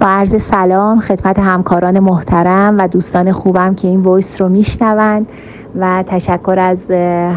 با 0.00 0.06
عرض 0.06 0.42
سلام 0.42 1.00
خدمت 1.00 1.38
همکاران 1.38 2.00
محترم 2.00 2.78
و 2.78 2.88
دوستان 2.88 3.32
خوبم 3.32 3.74
که 3.74 3.88
این 3.88 4.00
voice 4.00 4.40
رو 4.40 4.48
میشنوند 4.48 5.28
و 5.76 6.04
تشکر 6.06 6.56
از 6.58 6.90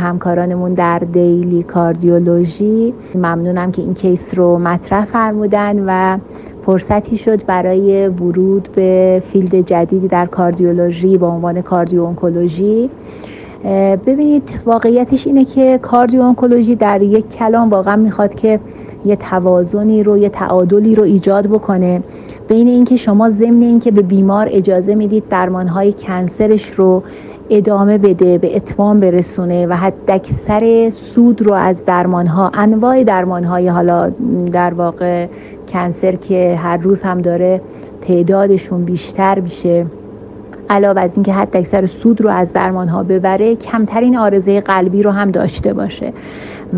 همکارانمون 0.04 0.74
در 0.74 0.99
Daily 1.00 1.63
Cardiology. 1.63 2.94
ممنونم 3.15 3.72
که 3.72 3.81
این 3.81 3.94
case 3.94 4.36
رو 4.35 4.58
مطرح 4.58 5.06
فرمودن 5.06 5.83
و 5.88 6.17
فرصتی 6.65 7.17
شد 7.17 7.46
برای 7.46 8.08
ورود 8.08 8.69
به 8.76 9.24
field 9.31 9.56
جدیدی 9.55 10.08
در 10.08 10.26
cardiology 10.26 11.17
با 11.17 11.28
عنوان 11.28 11.62
cardio-oncology 11.62 12.90
ببینید 14.05 14.49
واقعیتش 14.65 15.28
اینه 15.28 15.46
که 15.46 15.79
cardio-oncology 15.81 16.76
در 16.76 17.02
یک 17.02 17.30
کلام 17.30 17.70
واقعا 17.70 17.95
می‌خواد 17.95 18.35
که 18.35 18.59
یه 19.05 19.16
توازنی 19.16 20.03
رو 20.03 20.17
یه 20.17 20.30
تعادلی 20.30 20.95
رو 20.95 21.03
ایجاد 21.03 21.48
بکنه. 21.48 22.04
بین 22.48 22.68
اینکه 22.68 22.98
شما 22.98 23.30
ضمن 23.30 23.62
اینکه 23.62 23.92
به 23.92 24.02
بیمار 24.02 24.48
اجازه 24.52 24.96
می‌دید 24.96 25.24
درمانهای 25.30 25.94
کنسرش 25.94 26.72
رو 26.72 27.04
ادامه 27.50 27.98
بده 27.98 28.38
به 28.38 28.55
اتمام 28.55 29.00
برسونه 29.00 29.68
و 29.68 29.74
حداکثر 29.74 30.90
سود 30.90 31.41
رو 31.41 31.54
از 31.54 31.86
درمانها 31.86 32.52
انواع 32.54 33.04
درمانهای 33.04 33.68
حالا 33.68 34.12
در 34.52 34.74
واقع 34.74 35.28
کنسر 35.68 36.16
که 36.16 36.55
هر 36.55 36.78
روز 36.78 37.02
هم 37.02 37.22
داره 37.22 37.62
تعدادشون 38.02 38.86
بیشتر 38.86 39.40
میشه 39.40 39.86
علاوه 40.70 41.02
از 41.02 41.12
اینکه 41.16 41.34
حد 41.34 41.58
اکثر 41.58 41.86
سود 41.86 42.22
رو 42.22 42.30
از 42.30 42.54
درمان 42.54 42.88
ها 42.88 43.04
ببره 43.04 43.55
کمترین 43.55 44.18
آرزه 44.18 44.62
قلبی 44.62 45.04
رو 45.04 45.12
هم 45.12 45.32
داشته 45.32 45.74
باشه. 45.74 46.14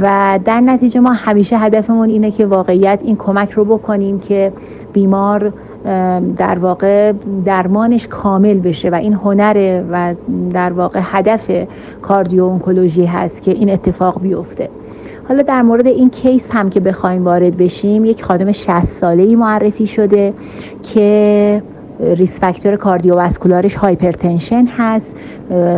و 0.01 0.39
در 0.45 0.59
نتیجه 0.59 0.99
ما 0.99 1.11
همیشه 1.11 1.57
هدفمون 1.57 2.09
اینه 2.09 2.31
که 2.31 2.45
واقعیت 2.45 2.99
این 3.03 3.15
کمک 3.15 3.51
رو 3.51 3.65
بکنیم 3.65 4.19
که 4.19 4.51
بیمار 4.93 5.53
در 6.37 6.59
واقع 6.59 7.13
درمانش 7.45 8.07
کامل 8.07 8.59
بشه 8.59 8.89
و 8.89 8.95
این 8.95 9.13
هنره 9.13 9.85
و 9.91 10.15
در 10.53 10.73
واقع 10.73 10.99
هدف 11.03 11.51
cardio-oncology 12.01 13.05
هست 13.05 13.41
که 13.41 13.51
این 13.51 13.69
اتفاق 13.69 14.21
بیفته. 14.21 14.69
حالا 15.27 15.41
در 15.43 15.61
مورد 15.61 15.87
این 15.87 16.09
case 16.09 16.47
هم 16.51 16.69
که 16.69 16.79
بخوایم 16.79 17.25
وارد 17.25 17.57
بشیم 17.57 18.05
یک 18.05 18.23
خانم 18.23 18.51
60 18.51 18.83
ساله 18.83 19.23
ای 19.23 19.35
معرفی 19.35 19.87
شده 19.87 20.33
که 20.83 21.63
risk 21.99 22.30
factor 22.30 22.75
cardiovascular 22.75 23.63
ش 23.63 23.75
hypertension 23.75 24.65
هست 24.77 25.15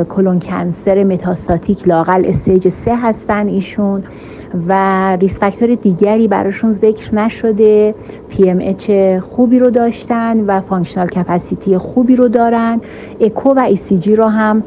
colon 0.10 0.40
cancer 0.40 1.04
metastatic 1.04 1.88
لااقل 1.88 2.26
stage 2.26 2.68
سه 2.68 2.96
هستن 2.96 3.48
ایشون. 3.48 4.04
و 4.68 4.74
risk 5.16 5.40
factor 5.40 5.76
دیگری 5.76 6.28
براشون 6.28 6.74
ذکر 6.74 7.16
نشده. 7.16 7.96
PM 8.30 9.20
خوبی 9.20 9.60
رو 9.60 9.70
داشتن 9.70 10.40
و 10.40 10.62
functional 10.62 11.08
capacity 11.08 11.78
خوبی 11.78 12.16
رو 12.16 12.28
دارن. 12.28 12.82
اکو 13.20 13.50
و 13.50 13.60
ECG 13.60 14.16
رو 14.16 14.26
هم 14.26 14.64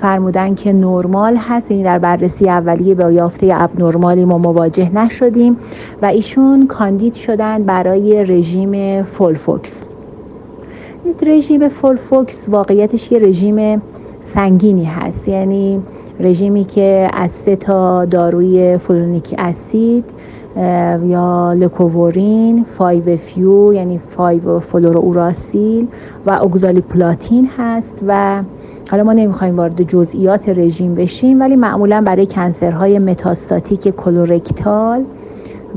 فرمودن 0.00 0.54
که 0.54 0.72
نرمال 0.72 1.36
هست 1.36 1.70
یعنی 1.70 1.82
در 1.82 1.98
بررسی 1.98 2.48
اولیه 2.48 2.94
با 2.94 3.10
یافته 3.10 3.62
abnormal 3.62 3.80
ی 3.80 4.24
ما 4.24 4.38
مواجه 4.38 4.90
نشدیم 4.94 5.56
و 6.02 6.06
ایشون 6.06 6.66
candid 6.66 7.14
شدن 7.14 7.62
برای 7.62 8.24
رژیم 8.24 9.02
FOLFOX 9.02 9.80
رژیم 11.22 11.68
FOLFOX 11.68 12.48
واقعیتش 12.48 13.12
یه 13.12 13.18
رژیم 13.18 13.82
سنگینی 14.34 14.84
هست 14.84 15.28
یعنی 15.28 15.82
رژیمی 16.20 16.64
که 16.64 17.10
از 17.12 17.30
سه 17.30 17.56
تا 17.56 18.04
داروی 18.04 18.78
folinic 18.78 19.34
acid 19.38 20.04
یا 21.06 21.52
leucovorin، 21.52 22.64
five 22.78 23.16
FU 23.16 23.74
یعنی 23.74 24.00
five 24.16 24.60
fluorouracil 24.60 25.86
و 26.26 26.32
oxaliplatin 26.42 27.50
هست 27.58 28.02
و 28.06 28.42
حالا 28.90 29.02
ما 29.02 29.12
نمی‌خوایم 29.12 29.56
وارد 29.56 29.82
جزئیات 29.82 30.48
رژیم 30.48 30.94
بشیم 30.94 31.40
ولی 31.40 31.56
معمولا 31.56 32.00
برای 32.06 32.26
cancer 32.26 32.98
های 32.98 33.13
metastatic 33.13 33.88
colorectal 33.88 35.04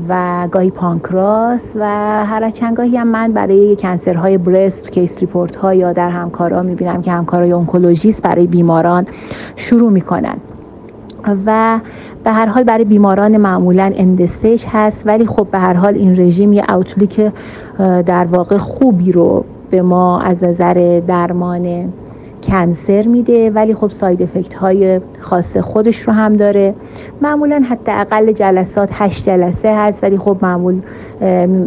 و 0.08 0.48
گاهی 0.50 0.70
pancreas 0.70 1.60
و 1.74 1.84
هر 2.26 2.50
چند 2.50 2.76
گاهی 2.76 2.96
هم 2.96 3.06
من 3.06 3.32
برای 3.32 3.76
cancer 3.76 4.38
های 4.38 4.51
breast 4.51 4.90
case 4.90 5.18
report 5.18 5.56
ها 5.56 5.74
یا 5.74 5.92
در 5.92 6.10
همکارا 6.10 6.62
می‌بینم 6.62 7.02
که 7.02 7.12
همکارای 7.12 7.52
oncologist 7.52 8.22
برای 8.22 8.46
بیماران 8.46 9.06
شروع 9.56 9.90
می‌کنن. 9.90 10.36
و 11.46 11.80
به 12.24 12.30
هر 12.30 12.46
حال 12.46 12.64
برای 12.64 12.84
بیماران 12.84 13.36
معمولا 13.36 13.92
end 13.96 14.22
stage 14.22 14.64
هست 14.68 15.02
ولی 15.04 15.26
خب 15.26 15.46
به 15.52 15.58
هر 15.58 15.74
حال 15.74 15.94
این 15.94 16.20
رژیم 16.20 16.52
یه 16.52 16.64
outlook 16.70 17.32
در 18.06 18.24
واقع 18.24 18.56
خوبی 18.56 19.12
رو 19.12 19.44
به 19.70 19.82
ما 19.82 20.20
از 20.20 20.44
نظر 20.44 21.02
درمان 21.06 21.92
cancer 22.50 23.02
میده 23.02 23.50
ولی 23.50 23.74
خب 23.74 23.90
side 23.90 24.22
effect 24.22 24.54
های 24.54 25.00
خاص 25.20 25.56
خودش 25.56 26.00
رو 26.00 26.12
هم 26.12 26.32
داره. 26.32 26.74
معمولا 27.22 27.62
حداقل 27.70 28.32
جلسات 28.32 28.88
هشت 28.92 29.26
جلسه 29.26 29.76
هست 29.76 29.98
ولی 30.02 30.18
خب 30.18 30.36
معمول 30.42 30.80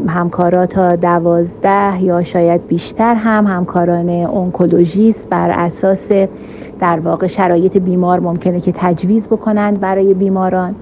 همکارا 0.07 0.65
تا 0.65 0.95
دوازده 0.95 2.03
یا 2.03 2.23
شاید 2.23 2.67
بیشتر 2.67 3.15
هم 3.15 3.47
همکاران 3.47 4.09
اونکولوژیست 4.09 5.29
بر 5.29 5.51
اساس 5.51 6.11
در 6.79 6.99
واقع 6.99 7.27
شرایط 7.27 7.77
بیمار 7.77 8.19
ممکنه 8.19 8.61
که 8.61 8.73
تجویز 8.77 9.27
بکنند 9.27 9.79
برای 9.79 10.13
بیماران. 10.13 10.75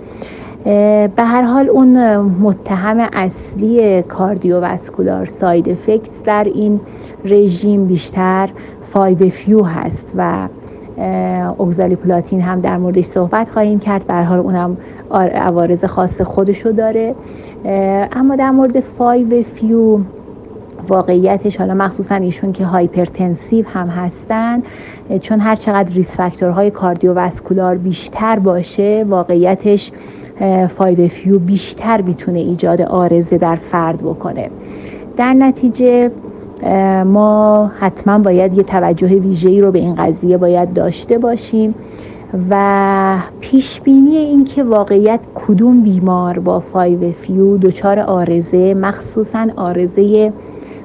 به 1.16 1.24
هر 1.24 1.42
حال 1.42 1.70
اون 1.70 2.18
متهم 2.18 3.10
اصلی 3.14 4.04
cardiovascular 4.04 5.26
side 5.26 5.70
effect 5.70 6.24
در 6.24 6.44
این 6.44 6.80
رژیم 7.26 7.86
بیشتر 7.86 8.50
5-FU 8.94 9.64
هست 9.64 10.12
و 10.18 10.48
اوگزالی 11.58 11.96
پلاتین 11.96 12.42
هم 12.42 12.62
در 12.62 12.78
موردش 12.78 13.06
صحبت 13.06 13.50
خواهیم 13.50 13.80
کرد. 13.80 14.08
به 14.08 14.14
حال 14.14 14.40
اونم 14.40 14.78
عوارض 15.36 15.86
خاص 15.86 16.22
خودشو 16.22 16.72
داره. 16.72 17.16
اما 18.12 18.36
در 18.36 18.52
مورد 18.52 18.80
5-FU 18.80 20.00
واقعیتش 20.88 21.58
حالا 21.58 21.74
مخصوصا 21.74 22.16
ایشون 22.16 22.52
که 22.52 22.66
hypertensive 22.66 23.66
هم 23.68 23.88
هستن 23.88 24.64
چون 25.22 25.40
هر 25.40 25.56
چقدر 25.56 25.94
risk 25.94 26.12
factor 26.12 26.72
های 26.72 26.85
cardiovascular 26.85 27.76
بیشتر 27.76 28.40
باشه 28.40 29.06
واقعیتش 29.10 29.92
5-FU 30.78 31.40
بیشتر 31.40 32.02
می‌تونه 32.02 32.40
ایجاد 32.40 32.82
عارضه 32.82 33.38
در 33.38 33.56
فرد 33.56 34.02
بکنه. 34.02 34.50
در 35.18 35.34
نتیجه 35.34 36.12
ما 37.06 37.72
حتما 37.80 38.20
باید 38.20 38.58
یه 38.58 38.64
توجه 38.64 39.08
ویژه‌ای 39.08 39.62
رو 39.62 39.72
به 39.72 39.80
این 39.80 39.96
قضیه 39.96 40.38
باید 40.38 40.74
داشته 40.74 41.18
باشیم 41.18 41.76
و 42.50 43.18
پیش 43.40 43.82
بینی 43.82 44.18
این 44.18 44.46
که 44.46 44.64
واقعیت 44.64 45.20
کدوم 45.36 45.82
بیمار 45.82 46.40
با 46.40 46.60
5-FU 46.60 47.58
دچار 47.58 48.00
عارضه 48.00 48.74
مخصوصا 48.74 49.48
عارضه 49.56 50.34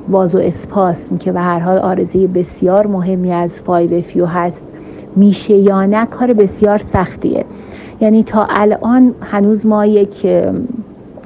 وازو 0.09 0.39
اسپاس 0.39 0.97
که 1.21 1.33
به 1.33 1.41
هر 1.41 1.59
حال 1.59 1.79
آرزه 1.79 2.27
بسیار 2.27 2.87
مهمی 2.87 3.33
از 3.33 3.61
5-FU 3.61 4.27
هست 4.27 4.61
میشه 5.17 5.55
یا 5.55 5.87
نه؟ 5.87 6.07
کار 6.07 6.33
بسیار 6.33 6.79
سختیه. 6.79 7.45
یعنی 8.01 8.23
تا 8.23 8.47
الان 8.51 9.15
هنوز 9.21 9.67
ما 9.67 9.87
یک 9.87 10.27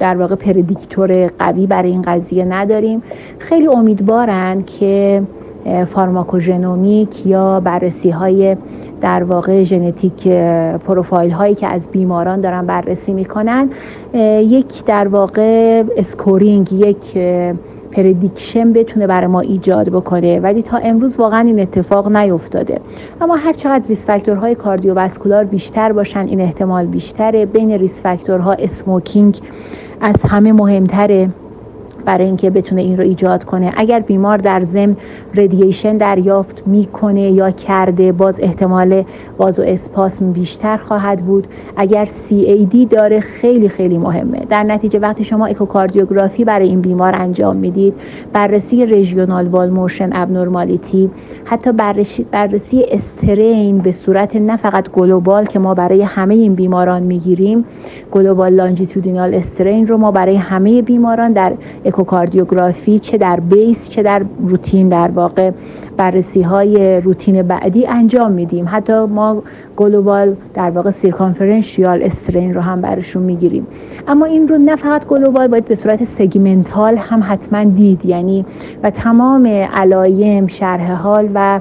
در 0.01 0.17
واقع 0.17 0.35
predictor 0.35 1.27
قوی 1.27 1.67
برای 1.67 1.91
این 1.91 2.01
قضیه 2.01 2.45
نداریم. 2.45 3.03
خیلی 3.39 3.67
امیدوارن 3.67 4.63
که 4.63 5.23
pharmacogenomic 5.93 7.25
یا 7.25 7.59
بررسی 7.59 8.09
های 8.09 8.57
در 9.01 9.23
واقع 9.23 9.63
genetic 9.63 10.27
profile 10.87 11.31
هایی 11.31 11.55
که 11.55 11.67
از 11.67 11.87
بیماران 11.91 12.41
دارن 12.41 12.65
بررسی 12.65 13.13
می‌کنن 13.13 13.69
یک 14.13 14.85
در 14.85 15.07
واقع 15.07 15.83
scoring 15.97 16.73
یک 16.73 17.17
prediction 17.91 18.73
بتونه 18.73 19.07
برای 19.07 19.27
ما 19.27 19.39
ایجاد 19.39 19.89
بکنه. 19.89 20.39
ولی 20.39 20.61
تا 20.61 20.77
امروز 20.77 21.15
واقعا 21.19 21.39
این 21.39 21.59
اتفاق 21.59 22.15
نیفتاده. 22.15 22.79
اما 23.21 23.35
هر 23.35 23.53
چقدر 23.53 23.87
risk 23.87 24.05
factor 24.05 24.55
های 24.55 24.66
cardiovascular 24.66 25.43
بیشتر 25.43 25.91
باشن 25.91 26.27
این 26.27 26.41
احتمال 26.41 26.85
بیشتره. 26.85 27.45
بین 27.45 27.71
risk 27.71 28.01
factor 28.03 28.51
ها 28.53 28.64
smoking 28.64 29.39
از 30.01 30.15
همه 30.29 30.51
مهمتره 30.51 31.29
برای 32.05 32.25
اینکه 32.25 32.49
بتونه 32.49 32.81
این 32.81 32.97
رو 32.97 33.03
ایجاد 33.03 33.43
کنه. 33.43 33.73
اگر 33.77 33.99
بیمار 33.99 34.37
در 34.37 34.61
ضمن 34.61 34.97
ردییشن 35.35 35.97
دریافت 35.97 36.63
می‌کنه 36.65 37.31
یا 37.31 37.51
کرده 37.51 38.11
باز 38.11 38.35
احتمال 38.39 39.03
واز 39.41 39.59
و 39.59 39.63
اسپاسم 39.63 40.31
بیشتر 40.31 40.77
خواهد 40.77 41.25
بود. 41.25 41.47
اگر 41.77 42.05
CAD 42.05 42.75
داره 42.89 43.19
خیلی 43.19 43.69
خیلی 43.69 43.97
مهمه. 43.97 44.45
در 44.49 44.63
نتیجه 44.63 44.99
وقتی 44.99 45.23
شما 45.23 45.45
اکوکاردیوگرافی 45.45 46.45
برای 46.45 46.67
این 46.67 46.81
بیمار 46.81 47.15
انجام 47.15 47.55
می‌دید 47.55 47.93
بررسی 48.33 48.85
رژیونال 48.85 49.47
وال 49.47 49.69
مورشن 49.69 50.09
ابنورمالیتی 50.13 51.09
حتی 51.45 51.71
بررسی, 51.71 52.23
بررسی 52.31 52.85
استرین 52.91 53.77
به 53.77 53.91
صورت 53.91 54.35
نه 54.35 54.57
فقط 54.57 54.89
گلوبال 54.89 55.45
که 55.45 55.59
ما 55.59 55.73
برای 55.73 56.01
همه 56.01 56.33
این 56.33 56.55
بیماران 56.55 57.03
می‌گیریم 57.03 57.65
global 58.11 58.53
longitudinal 58.53 59.33
strain 59.33 59.87
رو 59.87 59.97
ما 59.97 60.11
برای 60.11 60.35
همه 60.35 60.81
بیماران 60.81 61.31
در 61.31 61.53
اکوکاردیوگرافی 61.85 62.99
چه 62.99 63.17
در 63.17 63.39
base 63.39 63.89
چه 63.89 64.03
در 64.03 64.25
روتین 64.47 64.89
در 64.89 65.11
واقع 65.11 65.51
بررسی 65.97 66.41
های 66.41 67.01
روتین 67.01 67.41
بعدی 67.41 67.87
انجام 67.87 68.31
میدیم. 68.31 68.65
حتی 68.71 68.93
ما 68.93 69.43
global 69.77 70.35
در 70.53 70.69
واقع 70.69 70.91
circumferential 70.91 72.03
strain 72.03 72.53
رو 72.53 72.61
هم 72.61 72.81
برشون 72.81 73.23
می‌گیریم. 73.23 73.67
اما 74.07 74.25
این 74.25 74.47
رو 74.47 74.57
نه 74.57 74.75
فقط 74.75 75.05
global 75.05 75.47
باید 75.47 75.65
به 75.65 75.75
صورت 75.75 76.03
segmental 76.03 76.97
هم 76.97 77.23
حتما 77.27 77.63
دید. 77.63 78.05
یعنی 78.05 78.45
و 78.83 78.89
تمام 78.89 79.47
علایم 79.73 80.47
شرح 80.47 80.91
حال 80.91 81.29
و 81.33 81.59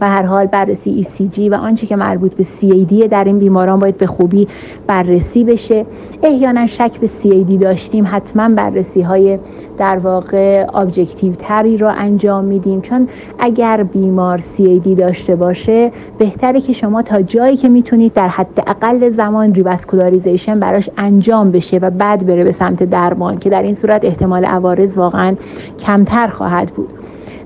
و 0.00 0.10
هر 0.10 0.22
حال 0.22 0.46
بررسی 0.46 1.06
ECG 1.06 1.38
و 1.38 1.54
آنچه 1.54 1.86
که 1.86 1.96
مربوط 1.96 2.34
به 2.34 2.44
CAD 2.44 3.08
در 3.08 3.24
این 3.24 3.38
بیماران 3.38 3.80
باید 3.80 3.98
به 3.98 4.06
خوبی 4.06 4.48
بررسی 4.86 5.44
بشه. 5.44 5.86
احیانا 6.22 6.66
شک 6.66 7.00
به 7.00 7.06
CAD 7.06 7.62
داشتیم 7.62 8.06
حتما 8.10 8.48
بررسی 8.48 9.02
های 9.02 9.38
در 9.80 9.98
واقع 9.98 10.66
objective 10.74 11.32
تری 11.32 11.76
رو 11.76 11.92
انجام 11.96 12.44
میدیم. 12.44 12.80
چون 12.80 13.08
اگر 13.38 13.82
بیمار 13.82 14.38
CAD 14.38 14.88
داشته 14.98 15.36
باشه 15.36 15.92
بهتره 16.18 16.60
که 16.60 16.72
شما 16.72 17.02
تا 17.02 17.22
جایی 17.22 17.56
که 17.56 17.68
می‌تونید 17.68 18.12
در 18.12 18.28
حد 18.28 18.62
اقل 18.66 19.10
زمان 19.10 19.54
revascularization 19.54 20.60
براش 20.60 20.90
انجام 20.96 21.50
بشه 21.50 21.78
و 21.78 21.90
بعد 21.90 22.26
بره 22.26 22.44
به 22.44 22.52
سمت 22.52 22.82
درمان 22.82 23.38
که 23.38 23.50
در 23.50 23.62
این 23.62 23.74
صورت 23.74 24.04
احتمال 24.04 24.44
عوارض 24.44 24.98
واقعا 24.98 25.34
کمتر 25.78 26.28
خواهد 26.28 26.68
بود. 26.68 26.88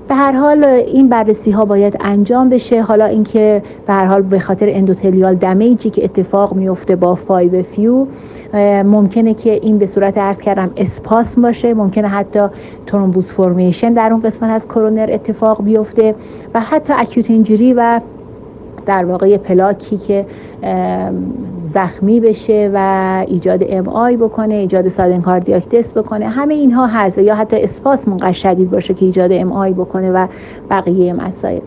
به 0.07 0.15
هر 0.15 0.31
حال 0.31 0.63
این 0.63 1.09
بررسی 1.09 1.51
ها 1.51 1.65
باید 1.65 1.97
انجام 1.99 2.49
بشه. 2.49 2.81
حالا 2.81 3.05
اینکه 3.05 3.63
به 3.87 3.93
هر 3.93 4.05
حال 4.05 4.21
به 4.21 4.39
خاطر 4.39 4.69
endothelial 4.69 5.35
damage 5.35 5.81
ی 5.81 5.89
که 5.89 6.03
اتفاق 6.03 6.53
میفته 6.53 6.95
با 6.95 7.15
5-FU 7.15 8.05
ممکنه 8.83 9.33
که 9.33 9.51
این 9.51 9.77
به 9.77 9.85
صورت 9.85 10.17
عرض 10.17 10.39
کردم 10.39 10.71
اسپاسم 10.77 11.41
باشه. 11.41 11.73
ممکنه 11.73 12.07
حتی 12.07 12.39
thrombus 12.87 13.31
formation 13.31 13.93
در 13.93 14.11
اون 14.11 14.21
قسمت 14.21 14.49
از 14.49 14.67
کرونر 14.67 15.09
اتفاق 15.13 15.63
بیفته 15.63 16.15
و 16.53 16.59
حتی 16.59 16.93
acute 16.97 17.29
injury 17.29 17.73
و 17.73 18.01
در 18.85 19.05
واقع 19.05 19.37
پلاکی 19.37 19.97
که 19.97 20.25
زخمی 21.73 22.19
بشه 22.19 22.71
و 22.73 23.25
ایجاد 23.27 23.63
MI 23.67 24.17
بکنه 24.17 24.53
ایجاد 24.53 24.89
sudden 24.89 25.21
cardiac 25.21 25.69
death 25.69 25.93
بکنه. 25.93 26.29
همه 26.29 26.53
اینها 26.53 26.87
هست 26.87 27.17
یا 27.17 27.35
حتی 27.35 27.63
اسپاسم 27.63 28.07
انقدر 28.07 28.31
شدید 28.31 28.71
باشه 28.71 28.93
که 28.93 29.05
ایجاد 29.05 29.31
MI 29.31 29.73
بکنه 29.73 30.11
و 30.11 30.27
بقیه 30.69 31.13
مسائل. 31.13 31.59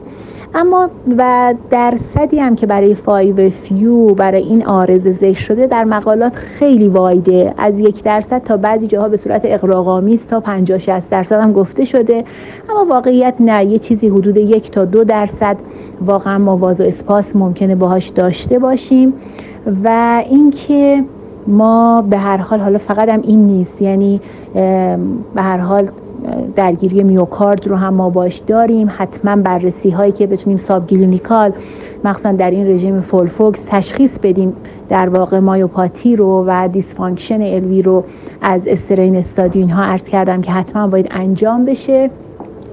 اما 0.55 0.91
و 1.19 1.55
درصدی 1.71 2.39
هم 2.39 2.57
که 2.57 2.67
برای 2.67 2.95
5-FU 2.95 4.15
برای 4.15 4.43
این 4.43 4.67
آرز 4.67 5.09
ذکر 5.09 5.41
شده 5.41 5.67
در 5.67 5.85
مقالات 5.85 6.35
خیلی 6.35 6.89
wide 6.89 7.33
ه. 7.33 7.55
از 7.59 7.79
یک 7.79 8.03
درصد 8.03 8.43
تا 8.43 8.57
بعضی 8.57 8.87
جاها 8.87 9.09
به 9.09 9.17
صورت 9.17 9.41
اغراق‌آمیز 9.45 10.27
تا 10.27 10.41
50 10.41 10.79
60 10.79 11.11
درصد 11.11 11.41
هم 11.41 11.53
گفته 11.53 11.85
شده. 11.85 12.25
اما 12.71 12.85
واقعیت 12.95 13.35
نه 13.41 13.65
یه 13.65 13.79
چیزی 13.79 14.09
حدود 14.09 14.37
یک 14.37 14.71
تا 14.71 14.85
دو 14.85 15.05
درصد. 15.05 15.57
واقعا 16.07 16.39
ما 16.39 16.57
vasospasm 16.57 17.37
ممکنه 17.37 17.75
باهاش 17.75 18.09
داشته 18.09 18.59
باشیم. 18.59 19.13
و 19.85 20.23
اینکه 20.31 21.05
ما 21.47 22.03
به 22.03 22.19
هر 22.19 22.37
حال 22.37 22.61
حالا 22.61 22.79
فقط 22.79 23.09
هم 23.09 23.21
این 23.23 23.47
نیست 23.47 23.83
یعنی 23.83 24.21
به 25.35 25.43
هر 25.43 25.59
حال 25.59 25.89
درگیری 26.57 27.03
میوکارد 27.03 27.69
رو 27.69 27.77
هم 27.77 27.95
ما 27.95 28.11
باش 28.11 28.39
داریم. 28.39 28.93
حتما 28.97 29.37
بررسی 29.37 29.91
هایی 29.91 30.13
که 30.13 30.27
بتونیم 30.27 30.59
subclinical 30.59 31.53
مخصوصا 32.05 32.33
در 32.33 32.51
این 32.51 32.67
رژیم 32.67 33.01
FOLFOX 33.01 33.61
تشخیص 33.67 34.19
بدیم. 34.19 34.53
در 34.89 35.09
واقع 35.09 35.39
myopathy 35.39 36.17
رو 36.17 36.45
و 36.47 36.69
dysfunction 36.73 37.43
LV 37.43 37.83
رو 37.83 38.05
از 38.43 38.61
strain 38.67 39.17
study 39.17 39.67
ها 39.67 39.83
عرض 39.83 40.05
کردم 40.05 40.41
که 40.41 40.53
حتما 40.53 40.87
باید 40.87 41.07
انجام 41.11 41.65
بشه. 41.65 42.11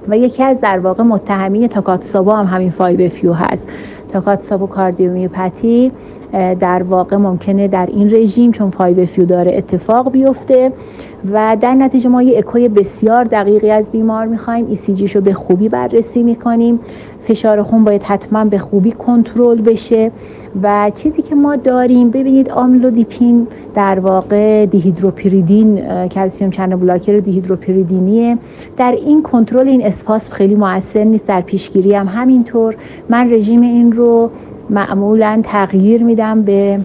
و 0.08 0.18
یکی 0.18 0.42
از 0.42 0.60
در 0.60 0.78
واقع 0.78 1.02
متهمین 1.02 1.68
تاکاتسابو 1.68 2.30
هم 2.30 2.46
همین 2.46 2.70
5-FU 2.70 3.32
هست. 3.32 3.68
تاکاتسابو 4.12 4.66
cardiomyopathy 4.66 5.92
در 6.60 6.82
واقع 6.82 7.16
ممکنه 7.16 7.68
در 7.68 7.86
این 7.86 8.14
رژیم 8.14 8.52
چون 8.52 8.70
5-FU 8.70 9.24
داره 9.24 9.56
اتفاق 9.56 10.12
بیفته. 10.12 10.72
و 11.32 11.56
در 11.60 11.74
نتیجه 11.74 12.08
ما 12.08 12.22
یه 12.22 12.38
اکوی 12.38 12.68
بسیار 12.68 13.24
دقیقی 13.24 13.70
از 13.70 13.90
بیمار 13.90 14.26
می‌خوایم. 14.26 14.66
ای 14.86 15.06
رو 15.06 15.20
به 15.20 15.32
خوبی 15.32 15.68
بررسی 15.68 16.22
می‌کنیم. 16.22 16.80
فشار 17.20 17.62
خون 17.62 17.84
باید 17.84 18.02
حتما 18.02 18.44
به 18.44 18.58
خوبی 18.58 18.92
کنترل 18.92 19.60
بشه 19.60 20.10
و 20.62 20.90
چیزی 20.94 21.22
که 21.22 21.34
ما 21.34 21.56
داریم 21.56 22.10
ببینید 22.10 22.50
آملودیپین 22.50 23.46
در 23.74 23.98
واقع 23.98 24.66
dihydropyridine 24.66 25.80
calcium 26.08 26.50
channel 26.50 26.76
blocker 26.76 27.18
dihydropyridine 27.18 28.18
یه. 28.18 28.38
در 28.76 28.92
این 28.92 29.22
کنترل 29.22 29.68
این 29.68 29.86
اسپاسم 29.86 30.32
خیلی 30.32 30.54
موثر 30.54 31.04
نیست 31.04 31.26
در 31.26 31.40
پیشگیری 31.40 31.94
هم 31.94 32.06
همینطور. 32.08 32.76
من 33.08 33.30
رژیم 33.32 33.60
این 33.60 33.92
رو 33.92 34.30
معمولا 34.70 35.40
تغییر 35.44 36.02
میدم 36.02 36.42
به 36.42 36.80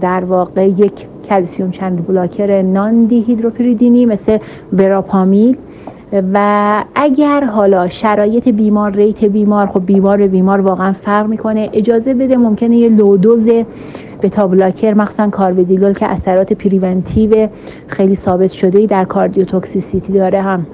در 0.00 0.24
واقع 0.24 0.68
یک 0.68 1.06
calcium 1.28 1.70
channel 1.70 2.06
blocker 2.06 2.62
non-dihydropyridine 2.62 3.04
ی 3.04 4.06
مثل 4.06 4.38
وراپامیل 4.72 5.56
و 6.12 6.84
اگر 6.94 7.44
حالا 7.44 7.88
شرایط 7.88 8.48
بیمار 8.48 8.92
rate 8.92 9.24
بیمار 9.24 9.66
خب 9.66 9.86
بیمار 9.86 10.18
به 10.18 10.28
بیمار 10.28 10.60
واقعا 10.60 10.92
فرق 10.92 11.26
می‌کنه 11.26 11.70
اجازه 11.72 12.14
بده 12.14 12.36
ممکنه 12.36 12.76
یه 12.76 12.88
low 12.88 13.14
dose 13.14 13.48
beta 14.22 14.46
blocker 14.46 14.94
مخصوصا 14.94 15.28
کارودیلول 15.28 15.92
که 15.92 16.06
اثرات 16.06 16.52
preventive 16.52 17.48
خیلی 17.86 18.14
ثابت 18.14 18.50
شده 18.50 18.86
در 18.86 19.04
cardiotoxicity 19.04 20.12
داره 20.12 20.42
هم 20.42 20.66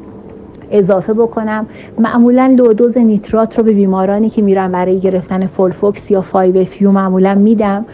اضافه 0.70 1.12
بکنم. 1.12 1.66
معمولا 1.98 2.54
low 2.58 2.75
dose 2.75 2.98
نیترات 2.98 3.58
رو 3.58 3.64
به 3.64 3.72
بیمارانی 3.72 4.30
که 4.30 4.42
میرن 4.42 4.72
برای 4.72 5.00
گرفتن 5.00 5.46
FOLFOX 5.46 6.10
یا 6.10 6.20
5-FU 6.20 6.90
معمولا 6.90 7.34
میدم. 7.34 7.84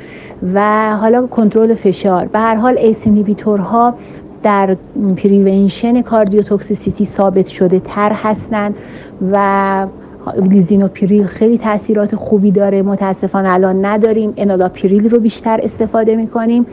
و 0.55 0.91
حالا 0.97 1.27
کنترل 1.27 1.75
فشار. 1.75 2.27
به 2.27 2.39
هر 2.39 2.55
حال 2.55 2.79
ACE 2.79 3.06
inhibitor 3.06 3.86
ها 3.86 3.95
در 4.43 4.77
prevention 5.17 6.03
cardiotoxicity 6.03 7.05
ثابت 7.05 7.47
شده 7.47 7.81
تر 7.81 8.13
هستند 8.13 8.75
و 9.33 9.87
لیزینوپریل 10.43 11.27
خیلی 11.27 11.59
تاثیرات 11.59 12.17
خوبی 12.17 12.51
داره. 12.51 12.83
متاسفانه 12.83 13.53
الان 13.53 13.85
نداریم. 13.85 14.33
انالاپریل 14.37 15.09
رو 15.09 15.21
بیشتر 15.21 15.61
استفاده 15.63 16.17
می‌کنیم. 16.17 16.67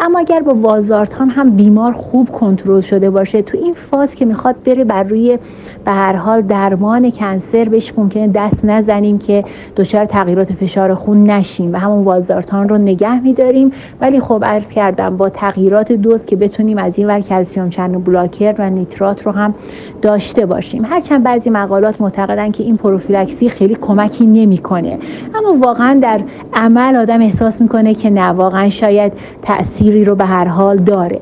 اما 0.00 0.18
اگر 0.18 0.40
با 0.40 0.54
وازارتان 0.54 1.28
هم 1.28 1.50
بیمار 1.50 1.92
خوب 1.92 2.32
کنترل 2.32 2.80
شده 2.80 3.10
باشه 3.10 3.42
تو 3.42 3.58
این 3.58 3.74
فاز 3.74 4.14
که 4.14 4.24
می‌خواد 4.24 4.56
بره 4.64 4.84
بر 4.84 5.02
روی 5.02 5.38
به 5.84 5.92
هر 5.92 6.16
حال 6.16 6.42
درمان 6.42 7.10
کنسر 7.10 7.64
بهش 7.64 7.92
ممکنه 7.96 8.28
دست 8.28 8.64
نزنیم 8.64 9.18
که 9.18 9.44
دچار 9.76 10.04
تغییرات 10.04 10.52
فشار 10.52 10.94
خون 10.94 11.30
نشیم 11.30 11.72
و 11.72 11.76
همون 11.76 12.04
وازارتان 12.04 12.68
رو 12.68 12.78
نگه 12.78 13.20
میداریم. 13.20 13.72
ولی 14.00 14.20
خب 14.20 14.44
عرض 14.46 14.68
کردم 14.68 15.16
با 15.16 15.28
تغییرات 15.28 15.92
دوز 15.92 16.26
که 16.26 16.36
بتونیم 16.36 16.78
از 16.78 16.92
این 16.96 17.06
ور 17.06 17.20
کلسیوم 17.20 17.70
چند 17.70 18.04
بلاکر 18.04 18.54
و 18.58 18.70
نیترات 18.70 19.26
رو 19.26 19.32
هم 19.32 19.54
داشته 20.02 20.46
باشیم. 20.46 20.84
هرچند 20.84 21.22
بعضی 21.22 21.50
مقالات 21.50 22.00
معتقدن 22.00 22.50
که 22.50 22.62
این 22.62 22.76
پروفیلکسی 22.76 23.48
خیلی 23.48 23.74
کمکی 23.74 24.26
نمی‌کنه. 24.26 24.98
اما 25.34 25.54
واقعا 25.58 25.98
در 26.02 26.20
عمل 26.54 26.96
آدم 26.96 27.20
احساس 27.20 27.60
می‌کنه 27.60 27.94
که 27.94 28.10
نه 28.10 28.26
واقعا 28.26 28.68
شاید 28.68 29.12
تأثیری 29.86 30.04
رو 30.04 30.14
به 30.14 30.24
هر 30.24 30.48
حال 30.48 30.76
داره. 30.76 31.20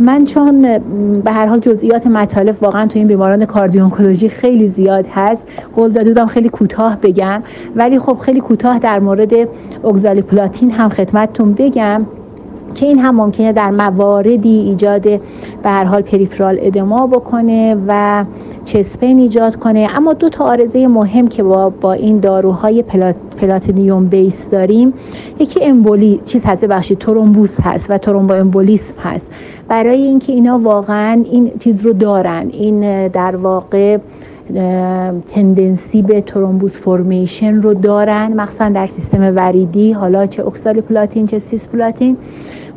من 0.00 0.24
چون 0.24 0.78
به 1.24 1.32
هر 1.32 1.46
حال 1.46 1.58
جزئیات 1.60 2.06
مطالب 2.06 2.56
واقعا 2.62 2.86
تو 2.86 2.98
این 2.98 3.08
بیماران 3.08 3.44
کاردیونکولوژی 3.44 4.28
خیلی 4.28 4.68
زیاد 4.68 5.06
هست. 5.14 5.42
قول 5.76 5.90
داده 5.90 6.26
خیلی 6.26 6.48
کوتاه 6.48 6.96
بگم. 7.02 7.42
ولی 7.76 7.98
خب 7.98 8.18
خیلی 8.18 8.40
کوتاه 8.40 8.78
در 8.78 8.98
مورد 8.98 9.32
اگزالی 9.84 10.22
پلاتین 10.22 10.70
هم 10.70 10.88
خدمتتون 10.88 11.52
بگم 11.52 12.06
که 12.74 12.86
این 12.86 12.98
هم 12.98 13.16
ممکنه 13.16 13.52
در 13.52 13.70
مواردی 13.70 14.58
ایجاد 14.58 15.02
به 15.62 15.70
هر 15.70 15.84
حال 15.84 16.02
پریفرال 16.02 16.58
ادما 16.60 17.06
بکنه 17.06 17.76
و 17.88 18.24
چسپین 18.66 19.18
ایجاد 19.18 19.56
کنه. 19.56 19.88
اما 19.94 20.12
دو 20.12 20.28
تا 20.28 20.44
عارضه 20.44 20.86
مهم 20.86 21.28
که 21.28 21.42
با, 21.42 21.70
با 21.70 21.92
این 21.92 22.20
داروهای 22.20 22.82
پلات، 22.82 23.14
platinum 23.40 24.06
base 24.06 24.48
داریم. 24.50 24.94
یکی 25.38 25.64
آمبولی 25.64 26.20
چیز 26.24 26.42
هست 26.44 26.64
ببخشید 26.64 26.98
thrombosis 26.98 27.60
هست 27.60 27.86
و 27.88 27.98
thromboembolism 27.98 28.94
هست. 29.02 29.26
برای 29.68 30.02
اینکه 30.02 30.32
اینا 30.32 30.58
واقعا 30.58 31.22
این 31.24 31.52
چیز 31.60 31.80
رو 31.80 31.92
دارن. 31.92 32.48
این 32.52 33.08
در 33.08 33.36
واقع 33.36 33.98
tendency 35.34 36.02
به 36.02 36.20
thrombus 36.20 36.76
formation 36.76 37.62
رو 37.62 37.74
دارن 37.74 38.32
مخصوصا 38.32 38.68
در 38.68 38.86
سیستم 38.86 39.32
وریدی 39.36 39.92
حالا 39.92 40.26
چه 40.26 40.46
oxaliplatin 40.46 41.26
چه 41.26 41.38
cisplatin. 41.38 42.16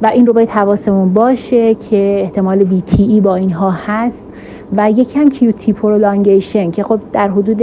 و 0.01 0.07
این 0.07 0.25
رو 0.25 0.33
باید 0.33 0.49
حواسمون 0.49 1.13
باشه 1.13 1.75
که 1.75 2.19
احتمال 2.21 2.65
ای 2.97 3.21
با 3.21 3.35
اینها 3.35 3.71
هست. 3.71 4.28
و 4.77 4.91
یکم 4.91 5.29
QT 5.29 5.73
prolongation 5.73 6.71
که 6.71 6.83
خب 6.83 6.99
در 7.13 7.27
حدود 7.27 7.61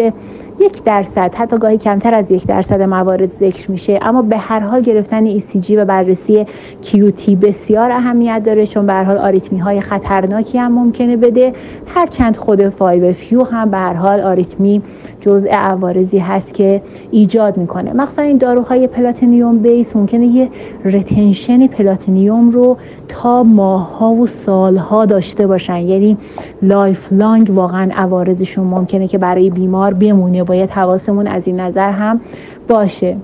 یک 0.60 0.84
درصد 0.84 1.34
حتی 1.34 1.58
گاهی 1.58 1.78
کمتر 1.78 2.14
از 2.14 2.30
یک 2.30 2.46
درصد 2.46 2.82
موارد 2.82 3.30
ذکر 3.40 3.70
میشه. 3.70 3.98
اما 4.02 4.22
به 4.22 4.38
هر 4.38 4.60
حال 4.60 4.80
گرفتن 4.80 5.38
ECG 5.38 5.70
و 5.70 5.84
بررسی 5.84 6.46
QT 6.82 7.36
بسیار 7.36 7.90
اهمیت 7.90 8.42
داره 8.44 8.66
چون 8.66 8.86
به 8.86 8.92
هر 8.92 9.04
حال 9.04 9.18
آریتمی 9.18 9.58
های 9.58 9.80
خطرناکی 9.80 10.58
هم 10.58 10.72
ممکنه 10.72 11.16
بده. 11.16 11.52
هرچند 11.86 12.36
خود 12.36 12.68
5-FU 12.68 13.44
هم 13.44 13.70
به 13.70 13.76
هر 13.76 13.92
حال 13.92 14.20
آریتمی 14.20 14.82
جزء 15.20 15.48
عوارضی 15.50 16.18
هست 16.18 16.54
که 16.54 16.82
ایجاد 17.10 17.56
می‌کنه. 17.56 17.92
مخصوصا 17.92 18.22
این 18.22 18.36
داروهای 18.36 18.86
platinum 18.86 19.58
base 19.58 19.96
ممکنه 19.96 20.26
یه 20.26 20.48
retention 20.84 21.66
platinum 21.66 22.50
رو 22.50 22.76
تا 23.08 23.42
ماهها 23.42 24.12
و 24.12 24.26
سالها 24.26 25.04
داشته 25.04 25.46
باشن. 25.46 25.80
یعنی 25.80 26.16
lifelong 26.62 27.50
واقعا 27.50 27.90
عوارضشون 27.94 28.66
ممکنه 28.66 29.08
که 29.08 29.18
برای 29.18 29.50
بیمار 29.50 29.94
بمونه. 29.94 30.44
باید 30.44 30.70
حواسمون 30.70 31.26
از 31.26 31.42
این 31.46 31.60
نظر 31.60 31.90
هم 31.90 32.20
باشه. 32.68 33.16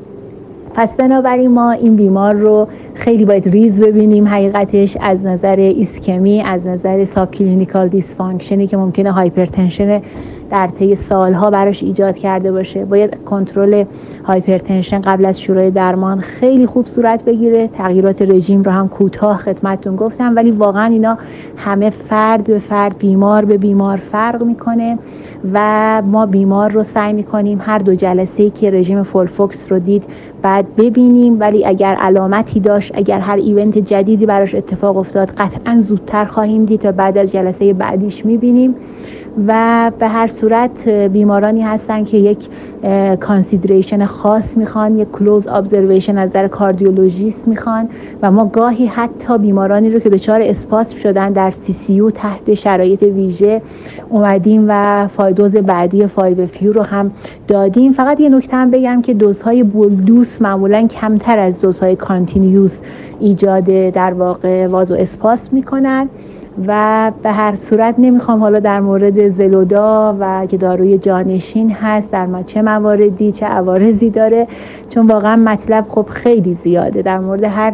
پس 0.75 0.95
بنابراین 0.97 1.51
ما 1.51 1.71
این 1.71 1.97
بیمار 1.97 2.35
رو 2.35 2.69
خیلی 2.95 3.25
باید 3.25 3.49
ریز 3.49 3.81
ببینیم. 3.81 4.29
حقیقتش 4.29 4.97
از 5.01 5.25
نظر 5.25 5.57
ایسکمی 5.57 6.43
از 6.43 6.67
نظر 6.67 7.05
subclinical 7.05 7.31
dysfunction 7.31 7.89
ی 7.89 8.67
که 8.67 8.77
ممکنه 8.77 9.13
hypertension 9.13 10.01
در 10.53 10.67
طی 10.67 10.95
سالها 10.95 11.51
براش 11.51 11.83
ایجاد 11.83 12.17
کرده 12.17 12.53
باشه. 12.53 12.85
باید 12.85 13.25
کنترل 13.25 13.85
hypertension 14.25 15.01
قبل 15.01 15.27
از 15.27 15.41
شروع 15.41 15.71
درمان 15.71 16.21
خیلی 16.21 16.67
خوب 16.67 16.87
صورت 16.87 17.25
بگیره. 17.25 17.69
تغییرات 17.69 18.23
رژیم 18.23 18.63
رو 18.63 18.73
هم 18.73 18.89
کوتاه 18.89 19.37
خدمتتون 19.37 19.97
گفتم 19.97 20.37
ولی 20.37 20.51
واقعا 20.51 20.85
اینا 20.85 21.19
همه 21.57 21.91
فرد 21.91 22.45
به 22.45 22.59
فرد 22.59 22.99
بیمار 22.99 23.45
به 23.45 23.57
بیمار 23.57 23.97
فرق 23.97 24.43
می‌کنه 24.43 24.99
و 25.53 26.03
ما 26.07 26.27
بیمار 26.27 26.71
رو 26.71 26.85
سعی 26.85 27.13
می‌کنیم 27.13 27.61
هر 27.63 27.79
دو 27.79 27.95
جلسه 27.95 28.51
که 28.51 28.71
رژیم 28.71 29.03
FOLFOX 29.03 29.65
رو 29.69 29.79
دید 29.79 30.05
بعد 30.43 30.77
ببینیم. 30.77 31.41
ولی 31.41 31.67
اگر 31.67 31.95
علامتی 31.95 32.61
داشت 32.61 32.93
اگر 32.95 33.21
هر 33.21 33.37
event 33.37 33.79
جدیدی 33.79 34.27
براش 34.27 34.55
اتفاق 34.55 34.97
افتاد 34.97 35.29
قطعا 35.31 35.81
زودتر 35.81 36.25
خواهیم 36.25 36.65
دید 36.65 36.81
تا 36.81 36.93
بعد 36.93 37.19
از 37.19 37.33
جلسه 37.33 37.73
بعدیش 37.73 38.27
می‌بینیم. 38.27 38.75
و 39.47 39.93
به 39.99 40.09
هر 40.09 40.27
صورت 40.27 40.89
بیمارانی 40.89 41.63
هستن 41.63 42.05
که 42.05 42.17
یک 42.17 42.49
consideration 43.21 44.05
خاص 44.05 44.57
می‌خوان 44.57 44.99
یک 44.99 45.11
close 45.11 45.49
observation 45.49 46.19
از 46.19 46.31
نظر 46.31 46.49
cardiologist 46.49 47.49
می‌خوان 47.49 47.89
و 48.23 48.31
ما 48.31 48.45
گاهی 48.45 48.87
حتی 48.87 49.39
بیمارانی 49.39 49.91
رو 49.91 49.99
که 49.99 50.09
دچار 50.09 50.43
اسپاسم 50.43 50.97
شدن 50.97 51.33
در 51.33 51.51
CCU 51.51 52.11
تحت 52.15 52.55
شرایط 52.55 53.03
ویژه 53.03 53.63
اومدیم 54.09 54.65
و 54.69 55.09
five 55.09 55.33
dose 55.33 55.57
بعدی 55.57 56.07
5-FU 56.07 56.73
رو 56.73 56.83
هم 56.83 57.11
دادیم. 57.49 57.93
فقط 57.93 58.21
یه 58.21 58.29
نکته 58.29 58.57
هم 58.57 58.71
بگم 58.71 59.03
که 59.03 59.15
دوزهای 59.15 59.63
bolus 59.63 60.43
معمولا 60.43 60.87
کمتر 60.87 61.39
از 61.39 61.61
دوزهای 61.61 61.97
continuous 61.97 62.73
ایجاد 63.21 63.65
در 63.91 64.13
واقع 64.13 64.67
vasospasm 64.67 65.53
می‌کنن. 65.53 66.09
و 66.67 67.13
به 67.23 67.31
هر 67.31 67.55
صورت 67.55 67.95
نمی‌خوام 67.99 68.41
حالا 68.41 68.59
در 68.59 68.81
مورد 68.81 69.29
زلودا 69.29 70.17
و 70.21 70.47
که 70.47 70.57
داروی 70.57 70.99
جانشین 70.99 71.71
هست 71.71 72.11
در 72.11 72.27
ما 72.27 72.43
چه 72.43 72.63
مواردی 72.63 73.33
چه 73.33 73.47
عوارضی 73.47 74.11
داره 74.11 74.47
چون 74.89 75.07
واقعا 75.07 75.37
مطلب 75.37 75.87
خب 75.89 76.07
خیلی 76.09 76.55
زیاده. 76.55 77.03
در 77.03 77.19
مورد 77.19 77.45
هر 77.45 77.73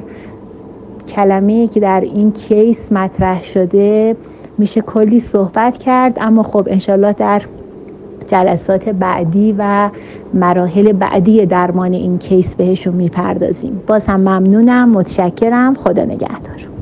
کلمه 1.08 1.66
که 1.66 1.80
در 1.80 2.00
این 2.00 2.32
کیس 2.32 2.92
مطرح 2.92 3.44
شده 3.44 4.16
میشه 4.58 4.80
کلی 4.80 5.20
صحبت 5.20 5.78
کرد 5.78 6.18
اما 6.20 6.42
خب 6.42 6.68
انشالله 6.70 7.12
در 7.12 7.42
جلسات 8.28 8.88
بعدی 8.88 9.54
و 9.58 9.90
مراحل 10.34 10.92
بعدی 10.92 11.46
درمان 11.46 11.92
این 11.92 12.18
کیس 12.18 12.54
بهشون 12.54 12.94
می‌پردازیم. 12.94 13.82
باز 13.86 14.06
هم 14.06 14.20
ممنونم 14.20 14.90
متشکرم 14.90 15.74
خدا 15.74 16.04
نگهدار. 16.04 16.77